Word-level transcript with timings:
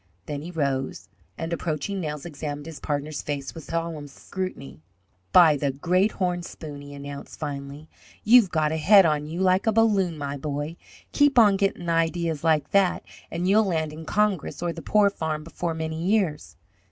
Then 0.25 0.41
he 0.41 0.49
rose, 0.49 1.09
and, 1.37 1.53
approaching 1.53 2.01
Nels, 2.01 2.25
examined 2.25 2.65
his 2.65 2.79
partner's 2.79 3.21
face 3.21 3.53
with 3.53 3.65
solemn 3.65 4.07
scrutiny. 4.07 4.81
"By 5.31 5.57
the 5.57 5.71
great 5.71 6.13
horn 6.13 6.41
spoon," 6.41 6.81
he 6.81 6.95
announced, 6.95 7.37
finally, 7.39 7.87
"you've 8.23 8.49
got 8.49 8.71
a 8.71 8.77
head 8.77 9.05
on 9.05 9.27
you 9.27 9.41
like 9.41 9.67
a 9.67 9.71
balloon, 9.71 10.17
my 10.17 10.37
boy! 10.37 10.75
Keep 11.11 11.37
on 11.37 11.55
gettin' 11.55 11.87
ideas 11.87 12.43
like 12.43 12.71
that, 12.71 13.03
and 13.29 13.47
you'll 13.47 13.65
land 13.65 13.93
in 13.93 14.05
Congress 14.05 14.63
or 14.63 14.73
the 14.73 14.81
poor 14.81 15.11
farm 15.11 15.43
before 15.43 15.75
many 15.75 16.01
years!" 16.03 16.55